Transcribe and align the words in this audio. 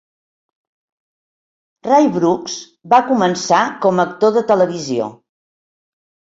Ray 1.89 2.09
Brooks 2.17 2.57
va 2.95 3.03
començar 3.11 3.63
com 3.87 4.03
a 4.03 4.09
actor 4.11 4.37
de 4.41 4.47
televisió. 4.55 5.15